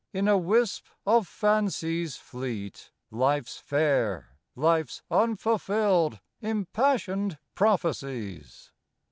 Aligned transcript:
In 0.13 0.27
a 0.27 0.35
wisp 0.35 0.83
of 1.05 1.27
fancies 1.27 2.17
fleet, 2.17 2.89
Life's 3.11 3.57
fair, 3.57 4.29
life's 4.55 5.03
unfulfilled, 5.11 6.19
impassioned 6.39 7.37
prophecies. 7.53 8.71